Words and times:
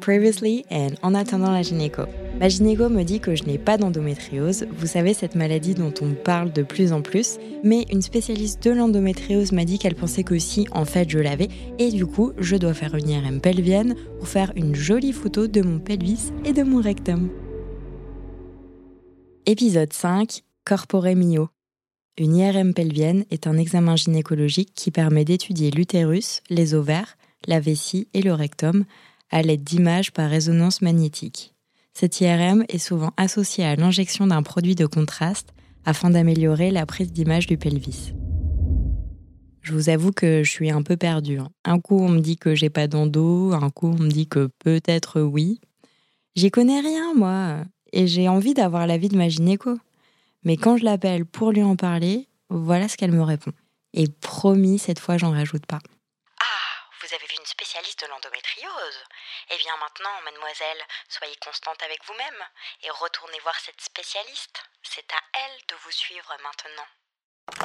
Previously 0.00 0.64
and 0.70 0.94
en 1.02 1.14
attendant 1.14 1.50
la 1.50 1.62
gynéco. 1.62 2.02
Ma 2.38 2.48
gynéco 2.48 2.88
me 2.88 3.04
dit 3.04 3.20
que 3.20 3.34
je 3.34 3.44
n'ai 3.44 3.58
pas 3.58 3.78
d'endométriose, 3.78 4.66
vous 4.76 4.86
savez 4.86 5.14
cette 5.14 5.34
maladie 5.34 5.74
dont 5.74 5.94
on 6.02 6.14
parle 6.14 6.52
de 6.52 6.62
plus 6.62 6.92
en 6.92 7.00
plus, 7.00 7.38
mais 7.62 7.86
une 7.90 8.02
spécialiste 8.02 8.62
de 8.64 8.72
l'endométriose 8.72 9.52
m'a 9.52 9.64
dit 9.64 9.78
qu'elle 9.78 9.94
pensait 9.94 10.24
que 10.24 10.38
si 10.38 10.66
en 10.72 10.84
fait 10.84 11.08
je 11.08 11.18
l'avais, 11.18 11.48
et 11.78 11.90
du 11.90 12.06
coup 12.06 12.32
je 12.38 12.56
dois 12.56 12.74
faire 12.74 12.94
une 12.94 13.08
IRM 13.08 13.40
pelvienne 13.40 13.94
pour 14.18 14.28
faire 14.28 14.52
une 14.56 14.74
jolie 14.74 15.12
photo 15.12 15.46
de 15.46 15.62
mon 15.62 15.78
pelvis 15.78 16.32
et 16.44 16.52
de 16.52 16.62
mon 16.62 16.80
rectum. 16.80 17.30
Épisode 19.46 19.92
5, 19.92 20.42
Corpore 20.64 21.14
Mio. 21.14 21.53
Une 22.16 22.36
IRM 22.36 22.74
pelvienne 22.74 23.24
est 23.32 23.48
un 23.48 23.56
examen 23.56 23.96
gynécologique 23.96 24.70
qui 24.76 24.92
permet 24.92 25.24
d'étudier 25.24 25.72
l'utérus, 25.72 26.42
les 26.48 26.74
ovaires, 26.74 27.16
la 27.48 27.58
vessie 27.58 28.06
et 28.14 28.22
le 28.22 28.32
rectum 28.32 28.84
à 29.32 29.42
l'aide 29.42 29.64
d'images 29.64 30.12
par 30.12 30.30
résonance 30.30 30.80
magnétique. 30.80 31.54
Cette 31.92 32.20
IRM 32.20 32.64
est 32.68 32.78
souvent 32.78 33.10
associée 33.16 33.64
à 33.64 33.74
l'injection 33.74 34.28
d'un 34.28 34.44
produit 34.44 34.76
de 34.76 34.86
contraste 34.86 35.54
afin 35.84 36.10
d'améliorer 36.10 36.70
la 36.70 36.86
prise 36.86 37.12
d'image 37.12 37.48
du 37.48 37.58
pelvis. 37.58 38.12
Je 39.62 39.72
vous 39.72 39.88
avoue 39.88 40.12
que 40.12 40.44
je 40.44 40.50
suis 40.50 40.70
un 40.70 40.82
peu 40.82 40.96
perdue. 40.96 41.38
Hein. 41.38 41.50
Un 41.64 41.80
coup 41.80 41.98
on 41.98 42.08
me 42.08 42.20
dit 42.20 42.36
que 42.36 42.54
j'ai 42.54 42.70
pas 42.70 42.86
d'endo, 42.86 43.52
un 43.54 43.70
coup 43.70 43.88
on 43.88 44.00
me 44.00 44.10
dit 44.10 44.28
que 44.28 44.50
peut-être 44.60 45.20
oui. 45.20 45.58
J'y 46.36 46.52
connais 46.52 46.80
rien 46.80 47.12
moi, 47.14 47.64
et 47.92 48.06
j'ai 48.06 48.28
envie 48.28 48.54
d'avoir 48.54 48.86
l'avis 48.86 49.08
de 49.08 49.16
ma 49.16 49.28
gynéco. 49.28 49.78
Mais 50.44 50.56
quand 50.56 50.76
je 50.76 50.84
l'appelle 50.84 51.24
pour 51.24 51.52
lui 51.52 51.62
en 51.62 51.74
parler, 51.76 52.28
voilà 52.50 52.88
ce 52.88 52.96
qu'elle 52.96 53.12
me 53.12 53.22
répond. 53.22 53.52
Et 53.94 54.08
promis, 54.08 54.78
cette 54.78 54.98
fois, 54.98 55.16
j'en 55.16 55.32
rajoute 55.32 55.66
pas. 55.66 55.78
Ah, 56.38 56.74
vous 57.00 57.14
avez 57.14 57.24
vu 57.26 57.36
une 57.38 57.46
spécialiste 57.46 58.02
de 58.02 58.08
l'endométriose 58.08 59.00
Eh 59.52 59.56
bien 59.56 59.72
maintenant, 59.80 60.10
mademoiselle, 60.24 60.82
soyez 61.08 61.34
constante 61.44 61.82
avec 61.82 61.98
vous-même 62.06 62.42
et 62.82 62.90
retournez 62.90 63.38
voir 63.42 63.54
cette 63.64 63.80
spécialiste. 63.80 64.62
C'est 64.82 65.10
à 65.12 65.22
elle 65.32 65.60
de 65.68 65.74
vous 65.84 65.92
suivre 65.92 66.36
maintenant. 66.42 67.64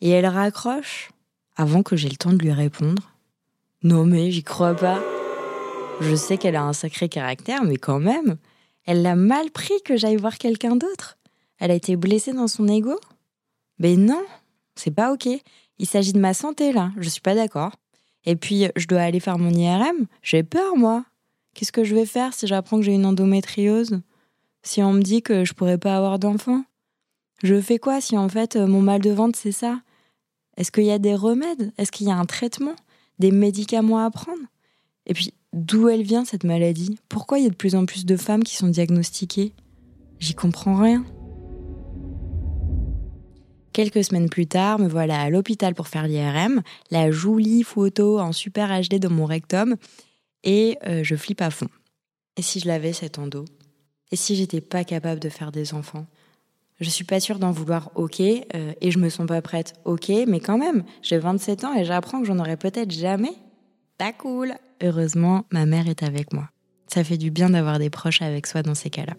Et 0.00 0.10
elle 0.10 0.26
raccroche 0.26 1.10
avant 1.56 1.82
que 1.82 1.96
j'ai 1.96 2.08
le 2.08 2.16
temps 2.16 2.32
de 2.32 2.42
lui 2.42 2.52
répondre. 2.52 3.02
Non 3.82 4.04
mais 4.04 4.30
j'y 4.30 4.42
crois 4.42 4.74
pas. 4.74 5.00
Je 6.00 6.16
sais 6.16 6.38
qu'elle 6.38 6.56
a 6.56 6.62
un 6.62 6.72
sacré 6.72 7.08
caractère, 7.08 7.62
mais 7.62 7.76
quand 7.76 8.00
même, 8.00 8.38
elle 8.86 9.02
l'a 9.02 9.14
mal 9.14 9.50
pris 9.50 9.80
que 9.84 9.96
j'aille 9.96 10.16
voir 10.16 10.38
quelqu'un 10.38 10.74
d'autre. 10.74 11.16
Elle 11.64 11.70
a 11.70 11.74
été 11.76 11.96
blessée 11.96 12.34
dans 12.34 12.46
son 12.46 12.68
ego? 12.68 13.00
Mais 13.78 13.96
non, 13.96 14.22
c'est 14.74 14.90
pas 14.90 15.14
ok. 15.14 15.30
Il 15.78 15.86
s'agit 15.86 16.12
de 16.12 16.20
ma 16.20 16.34
santé 16.34 16.74
là, 16.74 16.92
je 16.98 17.08
suis 17.08 17.22
pas 17.22 17.34
d'accord. 17.34 17.72
Et 18.26 18.36
puis, 18.36 18.66
je 18.76 18.86
dois 18.86 19.00
aller 19.00 19.18
faire 19.18 19.38
mon 19.38 19.48
IRM 19.48 20.04
J'ai 20.22 20.42
peur, 20.42 20.76
moi. 20.76 21.06
Qu'est-ce 21.54 21.72
que 21.72 21.82
je 21.82 21.94
vais 21.94 22.04
faire 22.04 22.34
si 22.34 22.46
j'apprends 22.46 22.76
que 22.76 22.82
j'ai 22.82 22.92
une 22.92 23.06
endométriose? 23.06 24.02
Si 24.62 24.82
on 24.82 24.92
me 24.92 25.00
dit 25.00 25.22
que 25.22 25.46
je 25.46 25.54
pourrais 25.54 25.78
pas 25.78 25.96
avoir 25.96 26.18
d'enfant? 26.18 26.64
Je 27.42 27.58
fais 27.58 27.78
quoi 27.78 28.02
si 28.02 28.18
en 28.18 28.28
fait 28.28 28.56
mon 28.56 28.82
mal 28.82 29.00
de 29.00 29.10
ventre 29.10 29.38
c'est 29.38 29.50
ça? 29.50 29.80
Est-ce 30.58 30.70
qu'il 30.70 30.84
y 30.84 30.90
a 30.90 30.98
des 30.98 31.14
remèdes? 31.14 31.72
Est-ce 31.78 31.92
qu'il 31.92 32.06
y 32.06 32.10
a 32.10 32.16
un 32.16 32.26
traitement? 32.26 32.76
Des 33.20 33.30
médicaments 33.30 34.04
à 34.04 34.10
prendre? 34.10 34.42
Et 35.06 35.14
puis, 35.14 35.32
d'où 35.54 35.88
elle 35.88 36.02
vient 36.02 36.26
cette 36.26 36.44
maladie? 36.44 36.98
Pourquoi 37.08 37.38
il 37.38 37.44
y 37.44 37.46
a 37.46 37.50
de 37.50 37.54
plus 37.54 37.74
en 37.74 37.86
plus 37.86 38.04
de 38.04 38.18
femmes 38.18 38.44
qui 38.44 38.54
sont 38.54 38.68
diagnostiquées? 38.68 39.54
J'y 40.18 40.34
comprends 40.34 40.76
rien. 40.76 41.06
Quelques 43.74 44.04
semaines 44.04 44.30
plus 44.30 44.46
tard, 44.46 44.78
me 44.78 44.86
voilà 44.86 45.20
à 45.20 45.30
l'hôpital 45.30 45.74
pour 45.74 45.88
faire 45.88 46.06
l'IRM, 46.06 46.62
la 46.92 47.10
jolie 47.10 47.64
photo 47.64 48.20
en 48.20 48.30
super 48.30 48.68
HD 48.70 49.00
de 49.00 49.08
mon 49.08 49.26
rectum, 49.26 49.74
et 50.44 50.78
euh, 50.86 51.02
je 51.02 51.16
flippe 51.16 51.42
à 51.42 51.50
fond. 51.50 51.66
Et 52.36 52.42
si 52.42 52.60
je 52.60 52.68
l'avais 52.68 52.92
cet 52.92 53.18
endo? 53.18 53.44
Et 54.12 54.16
si 54.16 54.36
j'étais 54.36 54.60
pas 54.60 54.84
capable 54.84 55.18
de 55.18 55.28
faire 55.28 55.50
des 55.50 55.74
enfants? 55.74 56.06
Je 56.78 56.88
suis 56.88 57.02
pas 57.02 57.18
sûre 57.18 57.40
d'en 57.40 57.50
vouloir, 57.50 57.90
ok, 57.96 58.20
euh, 58.20 58.72
et 58.80 58.92
je 58.92 58.98
me 59.00 59.08
sens 59.08 59.26
pas 59.26 59.42
prête, 59.42 59.74
ok, 59.84 60.08
mais 60.28 60.38
quand 60.38 60.56
même, 60.56 60.84
j'ai 61.02 61.18
27 61.18 61.64
ans 61.64 61.74
et 61.74 61.84
j'apprends 61.84 62.20
que 62.20 62.28
j'en 62.28 62.38
aurai 62.38 62.56
peut-être 62.56 62.92
jamais. 62.92 63.32
Pas 63.98 64.12
cool 64.12 64.54
Heureusement, 64.84 65.46
ma 65.50 65.66
mère 65.66 65.88
est 65.88 66.04
avec 66.04 66.32
moi. 66.32 66.48
Ça 66.86 67.02
fait 67.02 67.18
du 67.18 67.32
bien 67.32 67.50
d'avoir 67.50 67.80
des 67.80 67.90
proches 67.90 68.22
avec 68.22 68.46
soi 68.46 68.62
dans 68.62 68.76
ces 68.76 68.90
cas-là. 68.90 69.14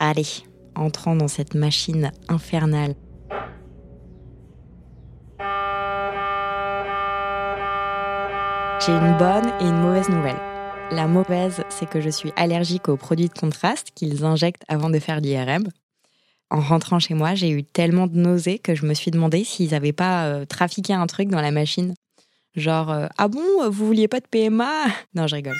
Allez, 0.00 0.26
entrons 0.74 1.16
dans 1.16 1.28
cette 1.28 1.54
machine 1.54 2.12
infernale 2.28 2.94
J'ai 8.86 8.92
une 8.92 9.16
bonne 9.16 9.48
et 9.60 9.64
une 9.64 9.80
mauvaise 9.80 10.10
nouvelle. 10.10 10.36
La 10.90 11.06
mauvaise, 11.06 11.62
c'est 11.70 11.88
que 11.88 12.02
je 12.02 12.10
suis 12.10 12.32
allergique 12.36 12.90
aux 12.90 12.98
produits 12.98 13.28
de 13.28 13.32
contraste 13.32 13.92
qu'ils 13.94 14.26
injectent 14.26 14.64
avant 14.68 14.90
de 14.90 14.98
faire 14.98 15.20
l'IRM. 15.20 15.68
En 16.50 16.60
rentrant 16.60 16.98
chez 16.98 17.14
moi, 17.14 17.34
j'ai 17.34 17.48
eu 17.48 17.64
tellement 17.64 18.06
de 18.06 18.18
nausées 18.18 18.58
que 18.58 18.74
je 18.74 18.84
me 18.84 18.92
suis 18.92 19.10
demandé 19.10 19.42
s'ils 19.42 19.70
n'avaient 19.70 19.94
pas 19.94 20.26
euh, 20.26 20.44
trafiqué 20.44 20.92
un 20.92 21.06
truc 21.06 21.28
dans 21.28 21.40
la 21.40 21.50
machine. 21.50 21.94
Genre, 22.56 22.90
euh, 22.90 23.06
ah 23.16 23.28
bon, 23.28 23.40
vous 23.70 23.86
vouliez 23.86 24.06
pas 24.06 24.20
de 24.20 24.26
PMA 24.26 24.84
Non, 25.14 25.26
je 25.28 25.36
rigole. 25.36 25.56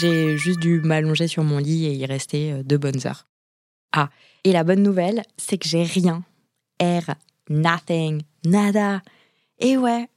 J'ai 0.00 0.36
juste 0.38 0.58
dû 0.58 0.80
m'allonger 0.80 1.28
sur 1.28 1.44
mon 1.44 1.58
lit 1.58 1.86
et 1.86 1.92
y 1.92 2.04
rester 2.04 2.52
euh, 2.52 2.62
deux 2.64 2.78
bonnes 2.78 3.06
heures. 3.06 3.28
Ah, 3.92 4.08
et 4.42 4.50
la 4.50 4.64
bonne 4.64 4.82
nouvelle, 4.82 5.22
c'est 5.36 5.58
que 5.58 5.68
j'ai 5.68 5.84
rien. 5.84 6.24
R, 6.82 7.14
nothing, 7.48 8.22
nada. 8.44 9.02
Et 9.60 9.76
ouais, 9.76 10.08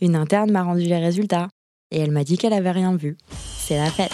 une 0.00 0.16
interne 0.16 0.50
m'a 0.50 0.62
rendu 0.62 0.84
les 0.84 0.98
résultats 0.98 1.48
et 1.90 1.98
elle 1.98 2.10
m'a 2.10 2.24
dit 2.24 2.38
qu'elle 2.38 2.52
avait 2.52 2.70
rien 2.70 2.96
vu. 2.96 3.16
C'est 3.58 3.76
la 3.76 3.90
fête. 3.90 4.12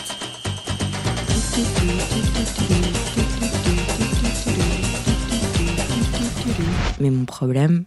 Mais 6.99 7.11
mon 7.11 7.25
problème, 7.25 7.85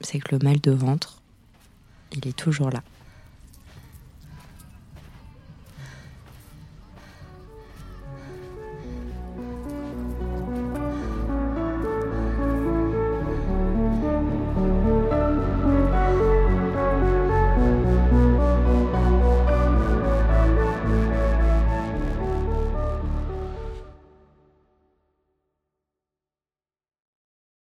c'est 0.00 0.18
que 0.18 0.34
le 0.34 0.40
mal 0.42 0.60
de 0.60 0.72
ventre, 0.72 1.22
il 2.12 2.26
est 2.26 2.36
toujours 2.36 2.70
là. 2.70 2.82